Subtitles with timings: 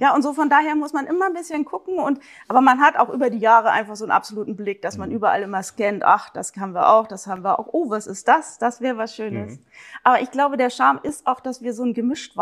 [0.00, 2.96] Ja, und so von daher muss man immer ein bisschen gucken und, aber man hat
[2.96, 5.16] auch über die Jahre einfach so einen absoluten Blick, dass man mhm.
[5.16, 8.26] überall immer scannt, ach, das haben wir auch, das haben wir auch, oh, was ist
[8.26, 8.58] das?
[8.58, 9.58] Das wäre was Schönes.
[9.58, 9.64] Mhm.
[10.02, 12.34] Aber ich glaube, der Charme ist auch, dass wir so ein gemischt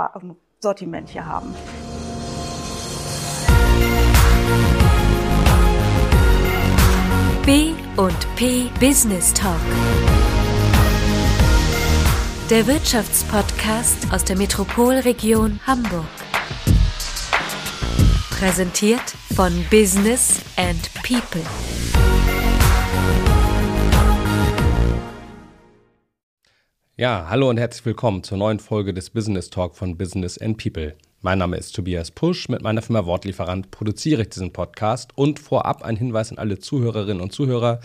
[0.60, 1.54] Sortiment hier haben.
[7.45, 9.54] B und P Business Talk.
[12.51, 16.17] Der Wirtschaftspodcast aus der Metropolregion Hamburg.
[18.38, 19.02] Präsentiert
[19.34, 21.42] von Business and People.
[26.96, 30.95] Ja, hallo und herzlich willkommen zur neuen Folge des Business Talk von Business and People.
[31.20, 32.48] Mein Name ist Tobias Pusch.
[32.48, 35.10] Mit meiner Firma Wortlieferant produziere ich diesen Podcast.
[35.16, 37.80] Und vorab ein Hinweis an alle Zuhörerinnen und Zuhörer.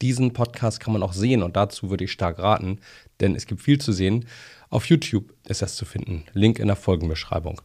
[0.00, 2.78] Diesen Podcast kann man auch sehen und dazu würde ich stark raten,
[3.18, 4.28] denn es gibt viel zu sehen.
[4.70, 6.22] Auf YouTube ist das zu finden.
[6.34, 7.60] Link in der Folgenbeschreibung.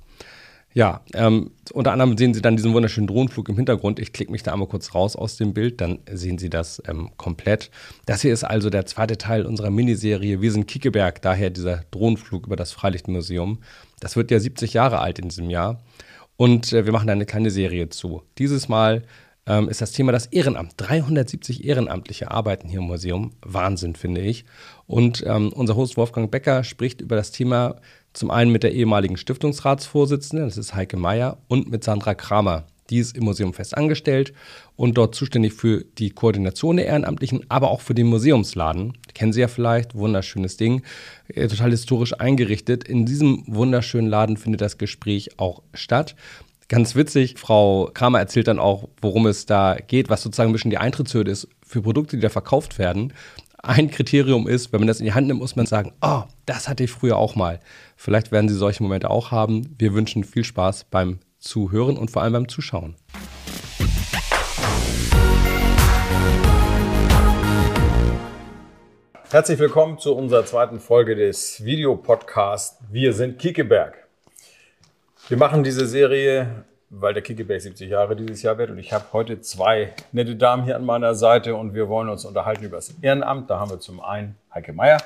[0.73, 3.99] Ja, ähm, unter anderem sehen Sie dann diesen wunderschönen Drohnenflug im Hintergrund.
[3.99, 7.11] Ich klicke mich da einmal kurz raus aus dem Bild, dann sehen Sie das ähm,
[7.17, 7.69] komplett.
[8.07, 12.47] Das hier ist also der zweite Teil unserer Miniserie Wir sind Kiekeberg, daher dieser Drohnenflug
[12.47, 13.59] über das Freilichtmuseum.
[13.99, 15.83] Das wird ja 70 Jahre alt in diesem Jahr
[16.37, 18.23] und äh, wir machen da eine kleine Serie zu.
[18.39, 19.03] Dieses Mal
[19.45, 20.73] ähm, ist das Thema das Ehrenamt.
[20.77, 23.33] 370 Ehrenamtliche arbeiten hier im Museum.
[23.41, 24.45] Wahnsinn, finde ich.
[24.87, 27.75] Und ähm, unser Host Wolfgang Becker spricht über das Thema
[28.13, 32.65] zum einen mit der ehemaligen Stiftungsratsvorsitzenden, das ist Heike Meyer, und mit Sandra Kramer.
[32.89, 34.33] Die ist im Museum fest angestellt
[34.75, 38.97] und dort zuständig für die Koordination der Ehrenamtlichen, aber auch für den Museumsladen.
[39.13, 40.83] Kennen Sie ja vielleicht, wunderschönes Ding,
[41.29, 42.83] äh, total historisch eingerichtet.
[42.83, 46.15] In diesem wunderschönen Laden findet das Gespräch auch statt.
[46.69, 50.71] Ganz witzig, Frau Kramer erzählt dann auch, worum es da geht, was sozusagen ein bisschen
[50.71, 53.13] die Eintrittshürde ist für Produkte, die da verkauft werden.
[53.65, 56.67] Ein Kriterium ist, wenn man das in die Hand nimmt, muss man sagen, oh, das
[56.67, 57.61] hatte ich früher auch mal.
[57.95, 59.73] Vielleicht werden Sie solche Momente auch haben.
[59.79, 62.97] Wir wünschen viel Spaß beim Zuhören und vor allem beim Zuschauen.
[69.31, 74.09] Herzlich willkommen zu unserer zweiten Folge des Videopodcasts Wir sind Kiekeberg.
[75.29, 76.65] Wir machen diese Serie,
[76.99, 80.63] weil der Kickeback 70 Jahre dieses Jahr wird und ich habe heute zwei nette Damen
[80.63, 83.49] hier an meiner Seite und wir wollen uns unterhalten über das Ehrenamt.
[83.49, 84.99] Da haben wir zum einen Heike Meier,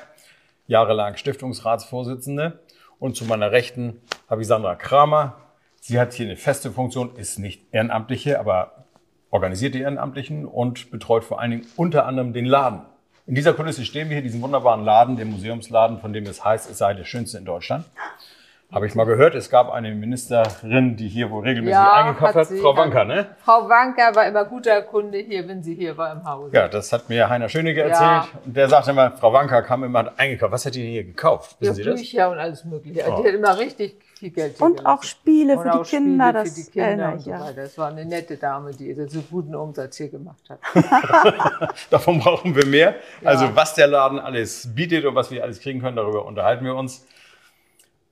[0.66, 2.58] jahrelang Stiftungsratsvorsitzende
[2.98, 5.36] und zu meiner Rechten habe ich Sandra Kramer.
[5.80, 8.84] Sie hat hier eine feste Funktion, ist nicht Ehrenamtliche, aber
[9.30, 12.82] organisiert die Ehrenamtlichen und betreut vor allen Dingen unter anderem den Laden.
[13.26, 16.70] In dieser Kulisse stehen wir hier, diesen wunderbaren Laden, den Museumsladen, von dem es heißt,
[16.70, 17.86] es sei der schönste in Deutschland.
[18.70, 22.50] Habe ich mal gehört, es gab eine Ministerin, die hier wohl regelmäßig ja, eingekauft hat.
[22.50, 23.28] hat Frau Wanker, ne?
[23.42, 26.54] Frau Wanker war immer guter Kunde hier, wenn sie hier war im Hause.
[26.54, 28.00] Ja, das hat mir Heiner Schönecke erzählt.
[28.00, 28.28] Ja.
[28.44, 30.52] Und der sagte immer, Frau Wanker kam immer hat eingekauft.
[30.52, 31.56] Was hat die hier gekauft?
[31.60, 32.00] Wissen ja, Sie das?
[32.00, 33.04] Bücher und alles mögliche.
[33.10, 33.22] Oh.
[33.22, 36.28] Die hat immer richtig viel Geld Und auch Spiele und für die Kinder.
[36.28, 37.52] Spiele das für die Kinder und so weiter.
[37.54, 41.70] Das war eine nette Dame, die so guten Umsatz hier gemacht hat.
[41.90, 42.96] Davon brauchen wir mehr.
[43.24, 46.74] Also was der Laden alles bietet und was wir alles kriegen können, darüber unterhalten wir
[46.74, 47.06] uns.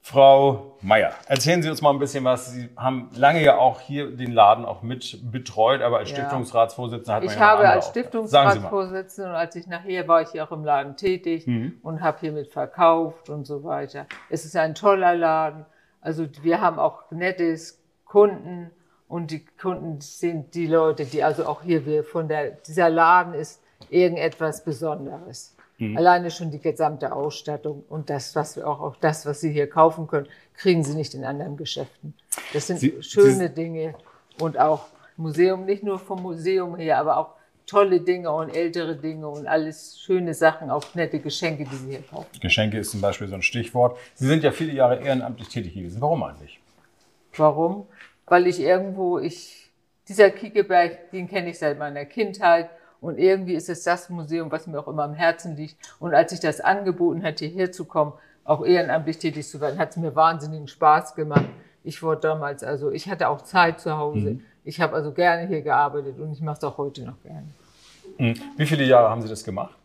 [0.09, 2.53] Frau Meier, erzählen Sie uns mal ein bisschen was.
[2.53, 6.19] Sie haben lange ja auch hier den Laden auch mit betreut, aber als ja.
[6.19, 10.44] Stiftungsratsvorsitzende hat man ich ja habe als Stiftungsratsvorsitzende und als ich nachher war ich hier
[10.44, 11.81] auch im Laden tätig mhm.
[11.83, 14.06] und habe hier mit verkauft und so weiter.
[14.31, 15.67] Es ist ein toller Laden.
[16.00, 18.71] Also wir haben auch nettes Kunden
[19.09, 23.34] und die Kunden sind die Leute, die also auch hier wir von der dieser Laden
[23.34, 25.56] ist irgendetwas Besonderes.
[25.78, 25.97] Mhm.
[25.97, 29.69] Alleine schon die gesamte Ausstattung und das, was wir auch, auch das, was Sie hier
[29.69, 32.14] kaufen können, kriegen Sie nicht in anderen Geschäften.
[32.53, 33.94] Das sind Sie, schöne Sie, Dinge
[34.41, 39.28] und auch Museum, nicht nur vom Museum her, aber auch tolle Dinge und ältere Dinge
[39.28, 42.28] und alles schöne Sachen, auch nette Geschenke, die Sie hier kaufen.
[42.41, 43.98] Geschenke ist zum Beispiel so ein Stichwort.
[44.14, 46.00] Sie sind ja viele Jahre ehrenamtlich tätig gewesen.
[46.00, 46.60] Warum eigentlich?
[47.37, 47.87] Warum?
[48.26, 49.70] Weil ich irgendwo, ich,
[50.08, 52.70] dieser Kiekeberg, den kenne ich seit meiner Kindheit
[53.00, 55.76] und irgendwie ist es das Museum, was mir auch immer am Herzen liegt.
[55.98, 58.12] Und als ich das angeboten hatte, hierher zu kommen,
[58.44, 61.46] auch ehrenamtlich tätig zu werden, hat es mir wahnsinnigen Spaß gemacht.
[61.84, 64.32] Ich wurde damals, also ich hatte auch Zeit zu Hause.
[64.32, 64.44] Mhm.
[64.64, 67.46] Ich habe also gerne hier gearbeitet und ich mache es auch heute noch gerne.
[68.19, 68.34] Mhm.
[68.56, 69.76] Wie viele Jahre haben Sie das gemacht?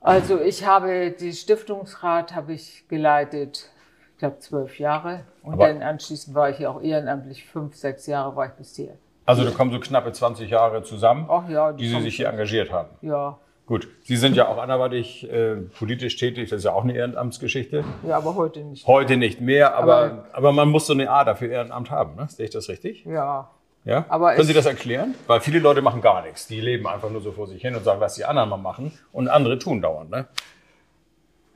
[0.00, 3.70] Also ich habe die Stiftungsrat habe ich geleitet,
[4.12, 8.06] ich glaube zwölf Jahre und Aber dann anschließend war ich hier auch ehrenamtlich fünf, sechs
[8.06, 8.96] Jahre war ich bis hier.
[9.26, 12.28] Also da kommen so knappe 20 Jahre zusammen, Ach ja, die, die Sie sich hier
[12.28, 12.90] engagiert haben.
[13.02, 13.38] Ja.
[13.66, 17.84] Gut, Sie sind ja auch anderweitig äh, politisch tätig, das ist ja auch eine Ehrenamtsgeschichte.
[18.06, 18.86] Ja, aber heute nicht.
[18.86, 22.28] Heute nicht mehr, aber, aber, aber man muss so eine Ader für Ehrenamt haben, ne?
[22.28, 23.04] Sehe ich das richtig?
[23.04, 23.50] Ja.
[23.84, 24.04] Ja?
[24.08, 25.16] Aber Können Sie das erklären?
[25.26, 26.46] Weil viele Leute machen gar nichts.
[26.46, 28.92] Die leben einfach nur so vor sich hin und sagen, was die anderen mal machen
[29.12, 30.26] und andere tun dauernd, ne?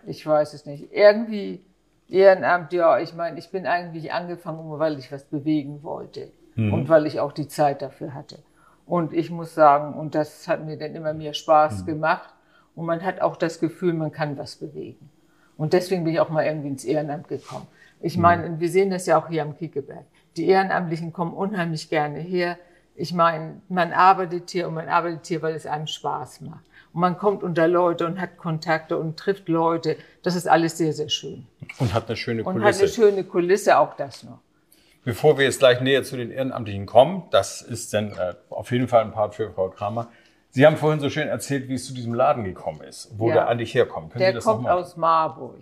[0.07, 0.93] Ich weiß es nicht.
[0.93, 1.63] Irgendwie
[2.09, 6.73] Ehrenamt, ja, ich meine, ich bin eigentlich angefangen, weil ich was bewegen wollte mhm.
[6.73, 8.39] und weil ich auch die Zeit dafür hatte.
[8.87, 11.87] Und ich muss sagen, und das hat mir dann immer mehr Spaß mhm.
[11.87, 12.31] gemacht
[12.75, 15.11] und man hat auch das Gefühl, man kann was bewegen.
[15.57, 17.67] Und deswegen bin ich auch mal irgendwie ins Ehrenamt gekommen.
[18.01, 18.23] Ich mhm.
[18.23, 20.05] meine, wir sehen das ja auch hier am Kiekeberg.
[20.37, 22.59] Die Ehrenamtlichen kommen unheimlich gerne her.
[22.97, 26.65] Ich meine, man arbeitet hier und man arbeitet hier, weil es einem Spaß macht.
[26.93, 29.97] Und man kommt unter Leute und hat Kontakte und trifft Leute.
[30.23, 31.47] Das ist alles sehr, sehr schön.
[31.79, 32.59] Und hat eine schöne Kulisse.
[32.59, 34.41] Und hat eine schöne Kulisse, auch das noch.
[35.05, 38.87] Bevor wir jetzt gleich näher zu den Ehrenamtlichen kommen, das ist dann äh, auf jeden
[38.87, 40.09] Fall ein Part für Frau Kramer.
[40.51, 43.35] Sie haben vorhin so schön erzählt, wie es zu diesem Laden gekommen ist, wo ja.
[43.35, 44.13] der eigentlich herkommt.
[44.13, 45.61] Können der Sie das kommt aus Marburg.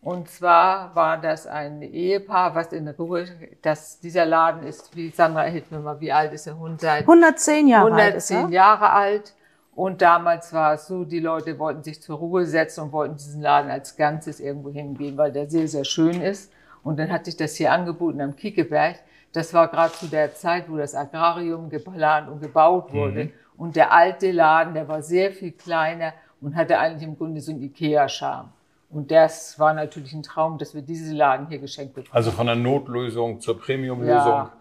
[0.00, 3.26] Und zwar war das ein Ehepaar, was in Ruhe,
[3.62, 6.80] dass dieser Laden ist, wie Sandra, hilf mir mal, wie alt ist der Hund?
[6.80, 8.44] Seit 110 Jahre 110 alt.
[8.44, 9.34] 110 Jahre alt.
[9.74, 13.42] Und damals war es so, die Leute wollten sich zur Ruhe setzen und wollten diesen
[13.42, 16.52] Laden als Ganzes irgendwo hingehen, weil der sehr, sehr schön ist.
[16.88, 18.96] Und dann hat sich das hier angeboten am Kiekeberg.
[19.34, 23.24] Das war gerade zu der Zeit, wo das Agrarium geplant und gebaut wurde.
[23.24, 23.32] Mhm.
[23.58, 27.52] Und der alte Laden, der war sehr viel kleiner und hatte eigentlich im Grunde so
[27.52, 28.48] einen Ikea-Charme.
[28.88, 32.14] Und das war natürlich ein Traum, dass wir diese Laden hier geschenkt bekommen.
[32.14, 34.14] Also von der Notlösung zur Premiumlösung.
[34.14, 34.52] Ja.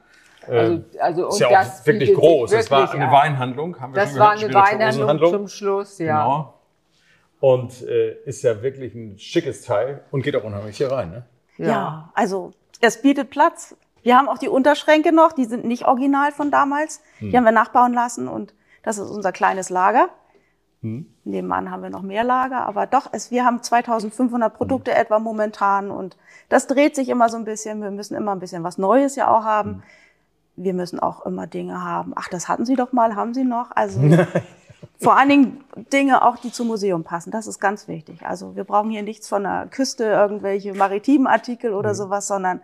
[0.50, 2.51] Also, also ist ja auch wirklich groß.
[2.51, 4.44] Wirklich, das war eine Weinhandlung, haben wir das schon gehört.
[4.44, 6.24] Das war eine Weinhandlung zum Schluss, ja.
[6.24, 6.53] Genau.
[7.39, 11.25] Und äh, ist ja wirklich ein schickes Teil und geht auch unheimlich hier rein, ne?
[11.57, 11.68] Ja.
[11.68, 13.75] ja, also es bietet Platz.
[14.04, 17.01] Wir haben auch die Unterschränke noch, die sind nicht original von damals.
[17.19, 17.31] Hm.
[17.31, 20.09] Die haben wir nachbauen lassen und das ist unser kleines Lager.
[20.81, 21.12] Hm.
[21.24, 24.98] Nebenan haben wir noch mehr Lager, aber doch, es, wir haben 2500 Produkte hm.
[24.98, 26.18] etwa momentan und
[26.50, 27.81] das dreht sich immer so ein bisschen.
[27.81, 29.69] Wir müssen immer ein bisschen was Neues ja auch haben.
[29.69, 29.83] Hm
[30.57, 32.13] wir müssen auch immer Dinge haben.
[32.15, 33.71] Ach, das hatten Sie doch mal, haben Sie noch?
[33.71, 34.01] Also
[35.00, 35.63] vor allen Dingen
[35.94, 37.31] Dinge auch, die zum Museum passen.
[37.31, 38.25] Das ist ganz wichtig.
[38.25, 41.95] Also wir brauchen hier nichts von der Küste, irgendwelche maritimen Artikel oder mhm.
[41.95, 42.62] sowas, sondern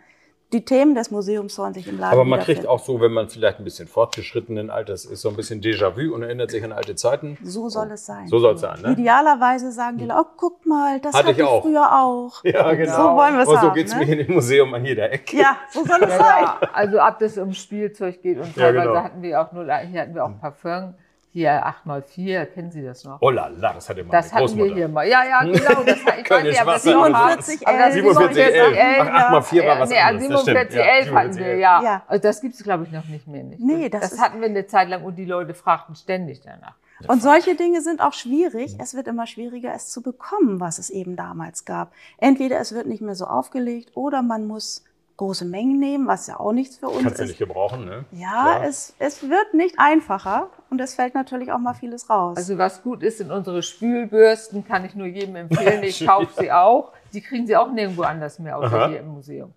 [0.53, 3.27] die Themen des Museums sollen sich im Laden Aber man kriegt auch so, wenn man
[3.27, 6.95] vielleicht ein bisschen fortgeschrittenen Alters ist, so ein bisschen Déjà-vu und erinnert sich an alte
[6.95, 7.37] Zeiten.
[7.43, 8.27] So soll es sein.
[8.27, 8.91] So soll es sein, ne?
[8.91, 11.63] Idealerweise sagen die Leute, oh, guck mal, das hatte, hatte ich, auch.
[11.63, 12.43] früher auch.
[12.43, 12.95] Ja, genau.
[12.95, 13.67] So wollen wir es haben.
[13.67, 14.05] so geht es ne?
[14.05, 15.37] mir in dem Museum an jeder Ecke.
[15.37, 16.69] Ja, so soll es ja, sein.
[16.71, 19.03] Also ab das um Spielzeug geht und teilweise ja, genau.
[19.03, 20.93] hatten wir auch nur, hier hatten wir auch Parfum
[21.33, 23.17] hier 8x4, kennen Sie das noch?
[23.19, 25.07] Oh la la, das hatte mal Das hatten wir hier mal.
[25.07, 25.83] Ja, ja, genau.
[25.83, 27.93] Das, ich weiß nicht, aber 47, 11.
[27.93, 29.07] 47, 11.
[29.07, 30.43] 8x4 war was nee, anderes.
[30.45, 31.81] 47, 11 hatten wir, ja.
[31.81, 32.03] ja.
[32.07, 33.43] Also das gibt es, glaube ich, noch nicht mehr.
[33.43, 33.59] Nicht.
[33.59, 36.75] Nee, das, das hatten wir eine Zeit lang und die Leute fragten ständig danach.
[37.07, 38.75] Und solche Dinge sind auch schwierig.
[38.79, 41.91] Es wird immer schwieriger, es zu bekommen, was es eben damals gab.
[42.19, 44.83] Entweder es wird nicht mehr so aufgelegt oder man muss
[45.17, 47.17] große Mengen nehmen, was ja auch nichts für uns Kannst ist.
[47.17, 48.05] Kannst du nicht gebrauchen, ne?
[48.11, 52.35] Ja, es, es wird nicht einfacher und es fällt natürlich auch mal vieles raus.
[52.35, 55.83] Also was gut ist, sind unsere Spülbürsten, kann ich nur jedem empfehlen.
[55.83, 56.93] Ich kaufe sie auch.
[57.13, 58.87] Die kriegen sie auch nirgendwo anders mehr, außer Aha.
[58.89, 59.53] hier im Museum.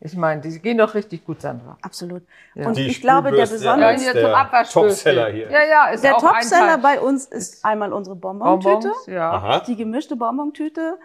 [0.00, 1.78] Ich meine, die gehen doch richtig gut, Sandra.
[1.80, 2.24] Absolut.
[2.54, 2.66] Ja.
[2.66, 5.50] Und die ich glaube, der besondere ja, Topseller hier.
[5.50, 9.60] Ja, ja, ist der Topseller bei uns ist einmal unsere Bonbontüte, ja.
[9.60, 10.98] die gemischte Bonbontüte.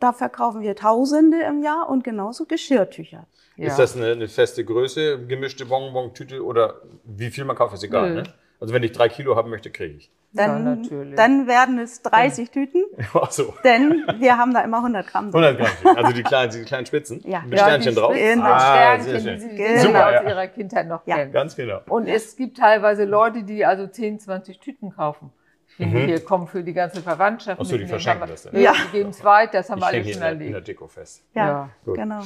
[0.00, 3.26] Da verkaufen wir Tausende im Jahr und genauso Geschirrtücher.
[3.56, 3.66] Ja.
[3.66, 8.14] Ist das eine, eine, feste Größe, gemischte Bonbon-Tüte oder wie viel man kauft, ist egal,
[8.14, 8.22] ne?
[8.60, 10.10] Also wenn ich drei Kilo haben möchte, kriege ich.
[10.32, 12.84] Dann, ja, dann werden es 30 Tüten.
[13.14, 13.54] Ach so.
[13.64, 15.30] Denn wir haben da immer 100 Gramm.
[15.30, 15.42] Drin.
[15.44, 15.96] 100 Gramm.
[15.96, 17.22] Also die kleinen, die kleinen Spitzen.
[17.24, 17.42] Ja.
[17.46, 18.12] Mit Sternchen ja, drauf.
[18.12, 19.80] Mit ah, Sternchen, die Sie genau.
[19.80, 21.16] Super, aus ihrer Kindheit noch ja.
[21.16, 21.32] kennen.
[21.32, 21.80] Ganz genau.
[21.88, 25.32] Und es gibt teilweise Leute, die also 10, 20 Tüten kaufen.
[25.78, 26.06] Mhm.
[26.06, 27.60] Hier kommen für die ganze Verwandtschaft.
[27.60, 28.60] Achso, die verschenken das dann.
[28.60, 30.46] Ja, die geben es weiter, das haben ich wir alle schon erlebt.
[30.46, 31.24] in der Deko fest.
[31.34, 31.92] Ja, ja.
[31.94, 32.22] genau.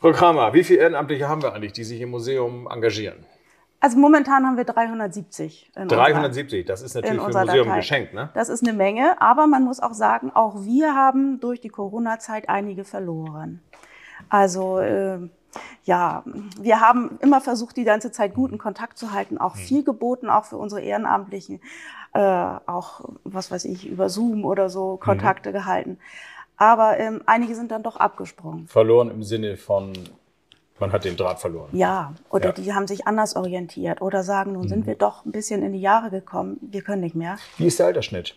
[0.00, 3.26] Frau Kramer, wie viele Ehrenamtliche haben wir eigentlich, die sich im Museum engagieren?
[3.80, 5.70] Also momentan haben wir 370.
[5.74, 8.30] 370, das ist natürlich für ein Museum geschenkt, ne?
[8.34, 12.48] Das ist eine Menge, aber man muss auch sagen, auch wir haben durch die Corona-Zeit
[12.48, 13.60] einige verloren.
[14.28, 15.20] Also äh,
[15.84, 16.24] ja,
[16.60, 19.60] wir haben immer versucht, die ganze Zeit guten Kontakt zu halten, auch hm.
[19.60, 21.60] viel geboten, auch für unsere Ehrenamtlichen,
[22.14, 25.52] äh, auch was weiß ich, über Zoom oder so Kontakte mhm.
[25.52, 25.98] gehalten.
[26.56, 28.66] Aber ähm, einige sind dann doch abgesprungen.
[28.66, 29.92] Verloren im Sinne von,
[30.80, 31.68] man hat den Draht verloren.
[31.72, 32.52] Ja, oder ja.
[32.52, 34.68] die haben sich anders orientiert oder sagen, nun mhm.
[34.68, 37.38] sind wir doch ein bisschen in die Jahre gekommen, wir können nicht mehr.
[37.56, 38.34] Wie ist der Altersschnitt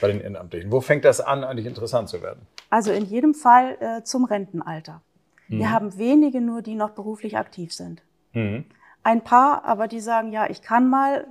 [0.00, 0.70] bei den Ehrenamtlichen?
[0.70, 2.46] Wo fängt das an, eigentlich interessant zu werden?
[2.70, 5.00] Also in jedem Fall äh, zum Rentenalter.
[5.48, 5.58] Mhm.
[5.58, 8.02] Wir haben wenige nur, die noch beruflich aktiv sind.
[8.32, 8.64] Mhm.
[9.02, 11.26] Ein paar, aber die sagen, ja, ich kann mal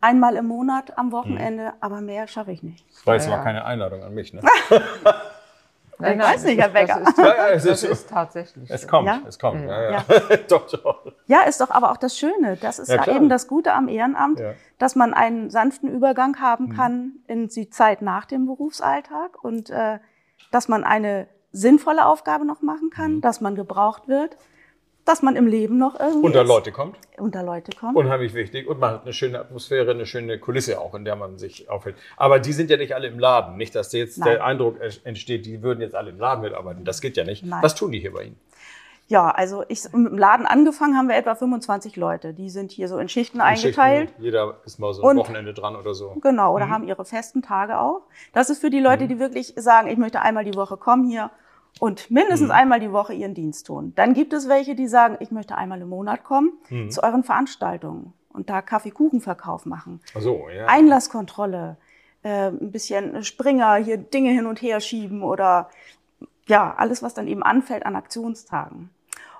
[0.00, 1.72] einmal im Monat am Wochenende, mhm.
[1.80, 2.84] aber mehr schaffe ich nicht.
[2.90, 3.36] Das war jetzt ja.
[3.36, 4.40] mal keine Einladung an mich, ne?
[6.00, 7.00] Nein, ich weiß nicht, Herr Becker.
[7.00, 8.70] Das ist, ja, ja, es ist, ist tatsächlich.
[8.70, 9.20] Es kommt, ja?
[9.26, 9.64] es kommt.
[9.64, 10.04] Ja, ja.
[10.48, 11.12] doch, doch.
[11.26, 12.56] ja, ist doch aber auch das Schöne.
[12.60, 14.40] Das ist ja, eben das Gute am Ehrenamt,
[14.78, 16.76] dass man einen sanften Übergang haben mhm.
[16.76, 19.98] kann in die Zeit nach dem Berufsalltag und äh,
[20.50, 23.20] dass man eine sinnvolle Aufgabe noch machen kann, mhm.
[23.20, 24.36] dass man gebraucht wird,
[25.04, 26.96] dass man im Leben noch irgendwie unter Leute kommt.
[27.16, 27.96] Unter Leute kommt.
[27.96, 28.68] Unheimlich wichtig.
[28.68, 31.96] Und man hat eine schöne Atmosphäre, eine schöne Kulisse auch, in der man sich aufhält.
[32.16, 33.56] Aber die sind ja nicht alle im Laden.
[33.56, 34.28] Nicht, dass jetzt Nein.
[34.30, 36.84] der Eindruck entsteht, die würden jetzt alle im Laden mitarbeiten.
[36.84, 37.44] Das geht ja nicht.
[37.44, 37.62] Nein.
[37.62, 38.38] Was tun die hier bei Ihnen?
[39.10, 42.32] Ja, also ich, im Laden angefangen haben wir etwa 25 Leute.
[42.32, 44.10] Die sind hier so in Schichten in eingeteilt.
[44.10, 44.22] Schichten.
[44.22, 46.14] Jeder ist mal so ein und, Wochenende dran oder so.
[46.22, 46.70] Genau, oder mhm.
[46.70, 48.02] haben ihre festen Tage auch.
[48.32, 49.08] Das ist für die Leute, mhm.
[49.08, 51.32] die wirklich sagen, ich möchte einmal die Woche kommen hier
[51.78, 52.54] und mindestens mhm.
[52.54, 53.92] einmal die Woche ihren Dienst tun.
[53.94, 56.90] Dann gibt es welche, die sagen, ich möchte einmal im Monat kommen mhm.
[56.90, 60.00] zu euren Veranstaltungen und da Kaffeekuchenverkauf machen.
[60.14, 60.66] Ach so, ja.
[60.66, 61.76] Einlasskontrolle,
[62.22, 65.70] äh, ein bisschen Springer, hier Dinge hin und her schieben oder
[66.46, 68.90] ja, alles, was dann eben anfällt an Aktionstagen.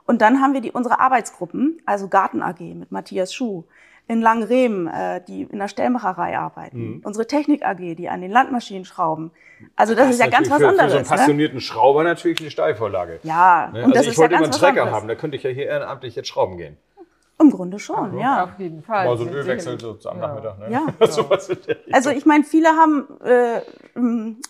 [0.07, 3.65] Und dann haben wir die, unsere Arbeitsgruppen, also Garten AG mit Matthias Schuh,
[4.11, 6.79] in Langrehm, äh, die in der Stellmacherei arbeiten.
[6.79, 7.03] Mhm.
[7.05, 9.31] Unsere Technik AG, die an den Landmaschinen schrauben.
[9.77, 10.87] Also das, das ist ja ganz was für, anderes.
[10.87, 11.17] Für so einen ne?
[11.17, 11.61] passionierten ne?
[11.61, 13.21] Schrauber natürlich eine Steilvorlage.
[13.23, 13.85] Ja, ne?
[13.85, 15.51] und also das ich ist wollte ja immer einen Trecker haben, da könnte ich ja
[15.51, 16.77] hier ehrenamtlich jetzt schrauben gehen.
[17.39, 18.21] Im Grunde schon, ja.
[18.21, 18.45] ja.
[18.45, 19.07] Auf jeden Fall.
[19.07, 20.27] Mal so ein Ölwechsel so am ja.
[20.27, 20.59] Nachmittag.
[20.59, 20.71] Ne?
[20.73, 21.07] Ja.
[21.07, 21.31] so
[21.93, 23.61] also ich meine, viele haben äh,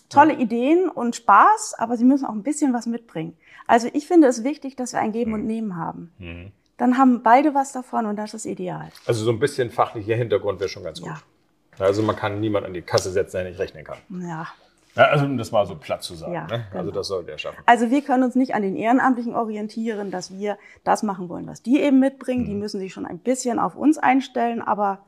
[0.09, 3.37] tolle Ideen und Spaß, aber sie müssen auch ein bisschen was mitbringen.
[3.67, 6.11] Also ich finde es wichtig, dass wir ein Geben und Nehmen haben.
[6.17, 6.51] Mhm.
[6.81, 8.89] Dann haben beide was davon und das ist ideal.
[9.05, 11.11] Also so ein bisschen fachlicher Hintergrund wäre schon ganz gut.
[11.11, 11.85] Ja.
[11.85, 13.99] Also man kann niemand an die Kasse setzen, der nicht rechnen kann.
[14.09, 14.47] Ja.
[14.95, 16.33] ja also um das mal so platt zu sagen.
[16.33, 16.65] Ja, ne?
[16.71, 16.91] Also genau.
[16.91, 17.61] das soll der schaffen.
[17.67, 21.61] Also wir können uns nicht an den Ehrenamtlichen orientieren, dass wir das machen wollen, was
[21.61, 22.45] die eben mitbringen.
[22.45, 22.47] Mhm.
[22.47, 25.05] Die müssen sich schon ein bisschen auf uns einstellen, aber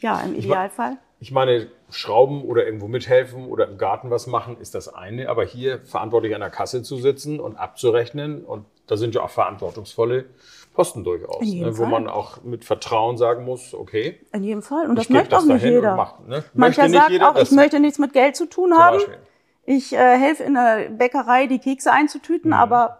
[0.00, 0.96] ja, im Idealfall.
[1.20, 5.28] Ich meine, Schrauben oder irgendwo mithelfen oder im Garten was machen, ist das eine.
[5.28, 9.30] Aber hier verantwortlich an der Kasse zu sitzen und abzurechnen, und da sind ja auch
[9.30, 10.24] verantwortungsvolle
[10.72, 14.20] Posten durchaus, ne, wo man auch mit Vertrauen sagen muss, okay.
[14.32, 14.88] In jedem Fall.
[14.88, 15.96] Und das möchte das auch nicht jeder.
[15.96, 16.44] Macht, ne?
[16.54, 18.96] Mancher sagt jeder, auch, ich möchte nichts mit Geld zu tun haben.
[18.96, 19.18] Beispiel.
[19.64, 22.56] Ich äh, helfe in der Bäckerei, die Kekse einzutüten, mhm.
[22.56, 22.98] aber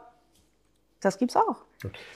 [1.00, 1.57] das gibt's auch.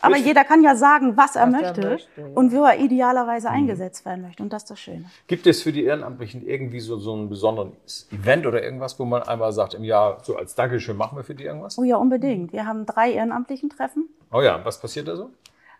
[0.00, 2.26] Aber jeder kann ja sagen, was er was möchte, er möchte ja.
[2.34, 3.54] und wo er idealerweise mhm.
[3.54, 4.42] eingesetzt werden möchte.
[4.42, 5.06] Und das ist das Schöne.
[5.26, 9.22] Gibt es für die Ehrenamtlichen irgendwie so, so ein besonderes Event oder irgendwas, wo man
[9.22, 11.78] einmal sagt, im Jahr so als Dankeschön machen wir für die irgendwas?
[11.78, 12.52] Oh ja, unbedingt.
[12.52, 14.08] Wir haben drei ehrenamtlichen Treffen.
[14.32, 15.30] Oh ja, was passiert da so?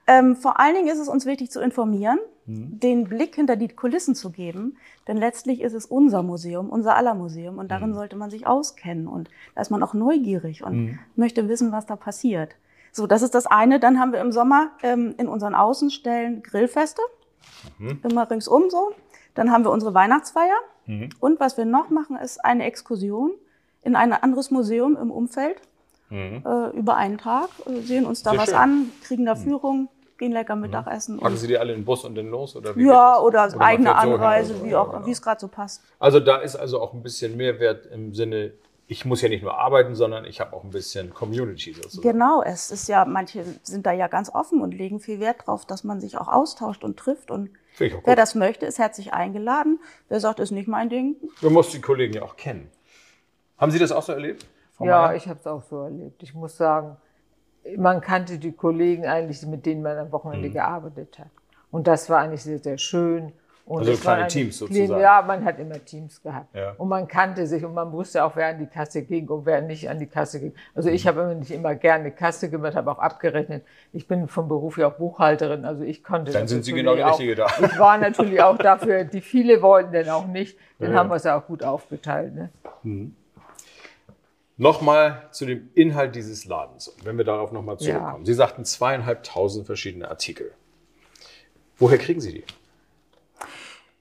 [0.07, 2.79] Ähm, vor allen Dingen ist es uns wichtig zu informieren, mhm.
[2.79, 4.77] den Blick hinter die Kulissen zu geben,
[5.09, 7.95] denn letztlich ist es unser Museum, unser aller Museum und darin mhm.
[7.95, 10.99] sollte man sich auskennen und da ist man auch neugierig und mhm.
[11.17, 12.55] möchte wissen, was da passiert.
[12.93, 13.79] So, das ist das eine.
[13.79, 17.03] Dann haben wir im Sommer ähm, in unseren Außenstellen Grillfeste.
[17.79, 18.01] Mhm.
[18.03, 18.93] Immer ringsum so.
[19.35, 20.57] Dann haben wir unsere Weihnachtsfeier.
[20.87, 21.11] Mhm.
[21.21, 23.33] Und was wir noch machen, ist eine Exkursion
[23.83, 25.61] in ein anderes Museum im Umfeld.
[26.09, 26.43] Mhm.
[26.47, 28.59] Äh, über einen Tag, äh, sehen uns da Sehr was schön.
[28.59, 29.41] an, kriegen da mhm.
[29.41, 31.19] Führung, gehen lecker Mittagessen.
[31.19, 32.57] Packen Sie die alle in den Bus und dann los?
[32.57, 35.07] Oder wie ja, oder, oder eigene Anreise, so, wie auch, genau.
[35.07, 35.83] wie es gerade so passt.
[35.99, 38.53] Also da ist also auch ein bisschen Mehrwert im Sinne
[38.89, 42.03] ich muss ja nicht nur arbeiten, sondern ich habe auch ein bisschen Community sozusagen.
[42.03, 45.67] Genau, es ist ja, manche sind da ja ganz offen und legen viel Wert drauf,
[45.67, 47.31] dass man sich auch austauscht und trifft.
[47.31, 49.81] Und wer das möchte, ist herzlich eingeladen.
[50.09, 51.17] Wer sagt, ist nicht mein Ding.
[51.41, 52.71] Du musst die Kollegen ja auch kennen.
[53.59, 54.47] Haben Sie das auch so erlebt?
[54.77, 55.17] Frau ja, Meier?
[55.17, 56.23] ich habe es auch so erlebt.
[56.23, 56.97] Ich muss sagen,
[57.77, 60.53] man kannte die Kollegen eigentlich, mit denen man am Wochenende mhm.
[60.53, 61.31] gearbeitet hat.
[61.71, 63.33] Und das war eigentlich sehr, sehr schön.
[63.67, 65.01] Und also kleine Teams sozusagen.
[65.01, 66.55] Ja, man hat immer Teams gehabt.
[66.55, 66.75] Ja.
[66.79, 69.61] Und man kannte sich und man wusste auch, wer an die Kasse ging und wer
[69.61, 70.55] nicht an die Kasse ging.
[70.77, 71.09] Also ich mhm.
[71.09, 73.65] habe immer nicht immer gerne Kasse gemacht, habe auch abgerechnet.
[73.93, 77.03] Ich bin vom Beruf ja auch Buchhalterin, also ich konnte Dann sind Sie genau die
[77.03, 77.47] Richtige da.
[77.61, 80.57] Ich war natürlich auch dafür, die viele wollten denn auch nicht.
[80.79, 80.99] Dann ja.
[80.99, 82.37] haben wir es ja auch gut aufgeteilt.
[82.37, 82.51] Ne?
[82.85, 83.17] Mhm.
[84.59, 88.21] Nochmal zu dem Inhalt dieses Ladens, wenn wir darauf nochmal zurückkommen.
[88.21, 88.27] Ja.
[88.27, 90.53] Sie sagten zweieinhalbtausend verschiedene Artikel.
[91.77, 92.45] Woher kriegen Sie die?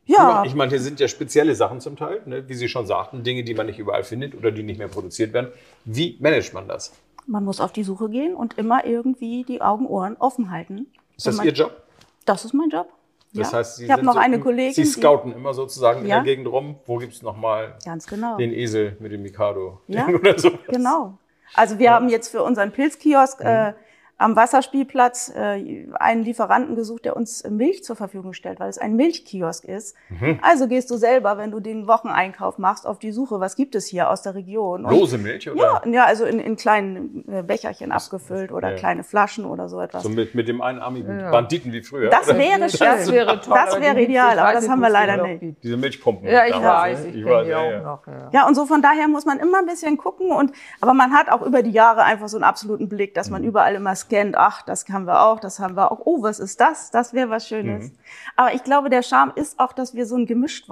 [0.05, 0.43] Ja.
[0.45, 2.47] Ich meine, hier sind ja spezielle Sachen zum Teil, ne?
[2.47, 5.33] wie Sie schon sagten, Dinge, die man nicht überall findet oder die nicht mehr produziert
[5.33, 5.51] werden.
[5.83, 6.93] Wie managt man das?
[7.27, 10.87] Man muss auf die Suche gehen und immer irgendwie die Augen, Ohren offen halten.
[11.17, 11.83] Ist das man, Ihr Job?
[12.25, 12.87] Das ist mein Job.
[13.35, 13.57] Das ja.
[13.57, 14.73] heißt, Sie, ich habe noch so, eine Kollegin.
[14.73, 16.19] Sie scouten immer sozusagen ja.
[16.19, 16.77] in der Gegend rum.
[16.85, 17.77] Wo gibt es nochmal
[18.07, 18.37] genau.
[18.37, 20.07] den Esel mit dem Mikado ja.
[20.13, 20.51] oder so?
[20.67, 21.17] Genau.
[21.53, 23.45] Also wir haben jetzt für unseren Pilzkiosk mhm.
[23.45, 23.73] äh,
[24.17, 28.95] am Wasserspielplatz äh, einen Lieferanten gesucht, der uns Milch zur Verfügung stellt, weil es ein
[28.95, 29.95] Milchkiosk ist.
[30.09, 30.39] Mhm.
[30.41, 33.87] Also gehst du selber, wenn du den Wocheneinkauf machst, auf die Suche, was gibt es
[33.87, 34.85] hier aus der Region.
[34.85, 35.81] Und, Lose Milch, oder?
[35.85, 38.75] Ja, ja also in, in kleinen äh, Becherchen das, abgefüllt oder ja.
[38.77, 40.03] kleine Flaschen oder so etwas.
[40.03, 41.31] So mit, mit dem einarmigen ja.
[41.31, 42.09] Banditen wie früher.
[42.09, 42.37] Das oder?
[42.37, 42.87] wäre schön.
[42.87, 43.59] Das wäre toll.
[43.65, 45.61] Das wäre ideal, aber das haben wir leider nicht.
[45.61, 46.29] Diese Milchpumpen.
[46.29, 47.09] Ja, ich damals, weiß, ne?
[47.09, 48.07] ich, ich weiß, die auch noch.
[48.07, 48.29] Ja.
[48.31, 51.29] ja, und so von daher muss man immer ein bisschen gucken und, aber man hat
[51.29, 53.49] auch über die Jahre einfach so einen absoluten Blick, dass man mhm.
[53.49, 56.01] überall immer scannt, ach, das haben wir auch, das haben wir auch.
[56.05, 56.91] Oh, was ist das?
[56.91, 57.91] Das wäre was Schönes.
[57.91, 57.97] Mhm.
[58.35, 60.67] Aber ich glaube, der Charme ist auch, dass wir so ein gemischt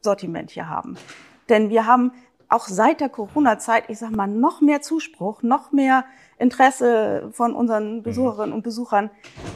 [0.00, 0.96] Sortiment hier haben.
[1.48, 2.12] Denn wir haben
[2.48, 6.04] auch seit der Corona-Zeit, ich sag mal, noch mehr Zuspruch, noch mehr
[6.38, 8.02] Interesse von unseren Mhm.
[8.02, 9.10] Besucherinnen und Besuchern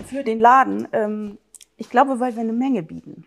[0.07, 0.89] für den Laden.
[0.93, 1.39] Ähm,
[1.77, 3.25] ich glaube, weil wir eine Menge bieten.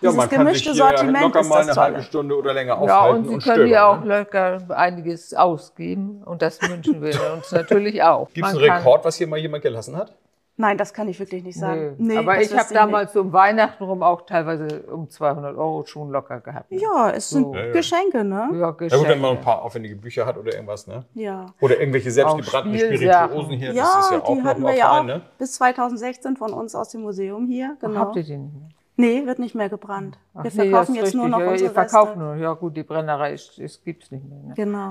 [0.00, 2.04] Ja, Dieses man kann sich gemischte hier Sortiment locker ist mal das eine halbe Tolle.
[2.06, 3.70] Stunde oder länger Ja, aufhalten und Sie und können stöbern.
[3.72, 4.18] ja auch ne?
[4.18, 8.28] locker einiges ausgeben und das wünschen wir uns natürlich auch.
[8.32, 10.14] Gibt es einen kann- Rekord, was hier mal jemand gelassen hat?
[10.60, 11.94] Nein, das kann ich wirklich nicht sagen.
[11.98, 12.16] Nee.
[12.16, 16.40] Aber das ich habe damals um Weihnachten rum auch teilweise um 200 Euro schon locker
[16.40, 16.72] gehabt.
[16.72, 16.82] Nicht.
[16.82, 17.54] Ja, es sind So.
[17.54, 17.72] Ja, ja.
[17.72, 18.48] Geschenke, ne?
[18.54, 19.36] Ja, Ja gut, wenn man ein Geschenke.
[19.44, 21.04] paar aufwendige Bücher hat oder irgendwas, ne?
[21.14, 21.46] Ja.
[21.60, 22.76] Oder irgendwelche selbstgebrannten.
[22.76, 25.20] Spirituosen hier, Ja, das ist ja auch die hatten mal wir ja auch ne?
[25.38, 27.76] bis 2016 von uns aus dem Museum hier.
[27.80, 28.00] Genau.
[28.00, 28.68] Habt ihr die nicht mehr?
[29.00, 30.18] Nee, wird nicht mehr gebrannt.
[30.34, 31.38] Ach wir nee, verkaufen ist jetzt nur richtig.
[31.38, 32.18] noch ja, unsere Ihr verkauft Reste.
[32.18, 32.34] nur.
[32.34, 34.38] Ja gut, die Brennerei ist, ist, gibt's nicht mehr.
[34.40, 34.54] Ne?
[34.56, 34.90] Genau.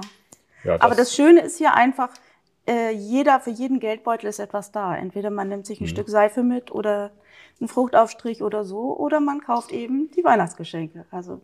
[0.64, 2.10] Ja, Aber das Schöne ist hier einfach,
[2.70, 4.96] äh, jeder, für jeden Geldbeutel ist etwas da.
[4.96, 5.66] Entweder man nimmt Mhm.
[5.66, 7.12] sich ein Stück Seife mit oder
[7.60, 11.06] einen Fruchtaufstrich oder so, oder man kauft eben die Weihnachtsgeschenke.
[11.12, 11.42] Also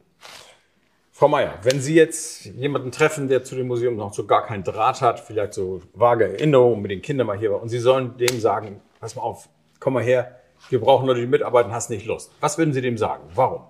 [1.11, 4.63] Frau Meier, wenn Sie jetzt jemanden treffen, der zu dem Museum noch so gar keinen
[4.63, 8.17] Draht hat, vielleicht so vage Erinnerungen mit den Kindern mal hier war, und Sie sollen
[8.17, 10.39] dem sagen, pass mal auf, komm mal her,
[10.69, 12.31] wir brauchen Leute, die mitarbeiten, hast nicht Lust.
[12.39, 13.23] Was würden Sie dem sagen?
[13.35, 13.63] Warum?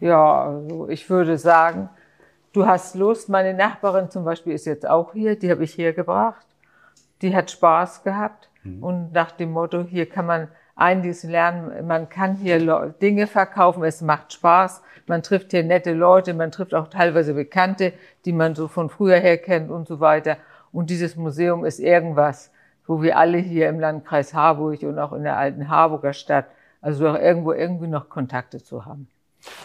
[0.00, 1.88] Ja, also ich würde sagen,
[2.52, 3.28] du hast Lust.
[3.28, 6.46] Meine Nachbarin zum Beispiel ist jetzt auch hier, die habe ich hergebracht.
[7.22, 12.34] Die hat Spaß gehabt und nach dem Motto, hier kann man einiges lernen, man kann
[12.34, 17.34] hier Dinge verkaufen, es macht Spaß, man trifft hier nette Leute, man trifft auch teilweise
[17.34, 17.92] Bekannte,
[18.24, 20.38] die man so von früher her kennt und so weiter.
[20.72, 22.50] Und dieses Museum ist irgendwas,
[22.86, 26.46] wo wir alle hier im Landkreis Harburg und auch in der alten Harburger Stadt,
[26.80, 29.08] also auch irgendwo irgendwie noch Kontakte zu haben.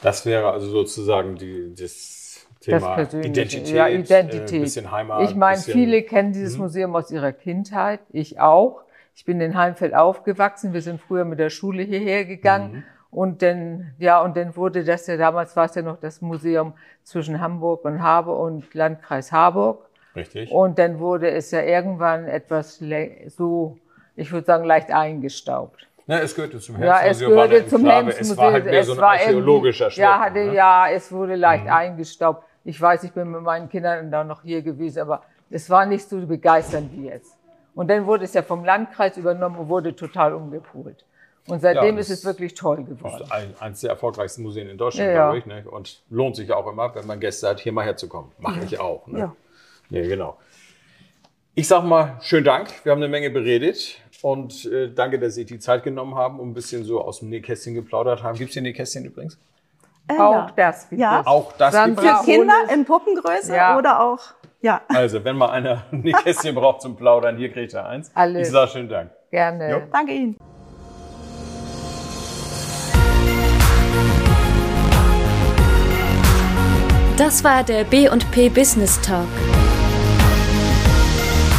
[0.02, 3.14] Das wäre also sozusagen die, das Thema das.
[3.14, 4.54] Identität, ja, Äh, Identität.
[4.54, 5.22] ein bisschen Heimat.
[5.30, 6.64] ich meine, viele kennen dieses Mhm.
[6.64, 8.82] Museum aus ihrer Kindheit, ich auch.
[9.16, 10.72] Ich bin in Heimfeld aufgewachsen.
[10.74, 12.72] Wir sind früher mit der Schule hierher gegangen.
[12.74, 12.84] Mhm.
[13.12, 16.74] Und dann, ja, und dann wurde das ja, damals war es ja noch das Museum
[17.04, 19.89] zwischen Hamburg und Habe und Landkreis Harburg.
[20.16, 20.52] Richtig.
[20.52, 22.82] Und dann wurde es ja irgendwann etwas
[23.28, 23.78] so,
[24.16, 25.88] ich würde sagen, leicht eingestaubt.
[26.08, 27.86] Na, es gehörte zum Ja, es war gehörte zum.
[27.88, 28.20] Hemsmuseum.
[28.32, 30.54] Es war halt mehr so ein archäologischer irgendwie- Ja, Schwerpunkt, hatte, ne?
[30.56, 32.44] ja, es wurde leicht eingestaubt.
[32.64, 36.10] Ich weiß, ich bin mit meinen Kindern da noch hier gewesen, aber es war nicht
[36.10, 37.36] so begeisternd wie jetzt.
[37.76, 41.06] Und dann wurde es ja vom Landkreis übernommen und wurde total umgepolt.
[41.48, 43.24] Und seitdem das ist es wirklich toll geworden.
[43.24, 45.24] ist ein, eines der erfolgreichsten Museen in Deutschland, Ja, ja.
[45.26, 45.46] glaube ich.
[45.46, 45.64] Ne?
[45.70, 48.32] Und lohnt sich auch immer, wenn man Gäste hat, hier mal herzukommen.
[48.40, 49.08] Mache ich auch.
[49.08, 49.20] Ne?
[49.20, 49.36] Ja.
[49.90, 50.38] Ja, genau.
[51.56, 52.70] Ich sag mal, schönen Dank.
[52.84, 53.98] Wir haben eine Menge beredet.
[54.22, 57.30] Und äh, danke, dass Sie die Zeit genommen haben und ein bisschen so aus dem
[57.30, 58.38] Nähkästchen geplaudert haben.
[58.38, 59.40] Gibt es hier Nähkästchen übrigens?
[60.10, 60.52] äh, Auch ja.
[60.56, 61.22] das Ja.
[61.26, 63.78] Auch das gibt für Kinder in Puppengröße Ja.
[63.78, 64.20] oder auch
[64.62, 64.82] ja.
[64.90, 68.12] Also, wenn mal einer ein Nähkästchen braucht zum Plaudern, hier kriegt er eins.
[68.14, 68.48] Alles.
[68.48, 69.12] Ich sage schönen Dank.
[69.32, 69.72] Gerne.
[69.72, 69.82] Jo.
[69.92, 70.36] Danke Ihnen.
[77.18, 79.28] Das war der B&P Business Talk.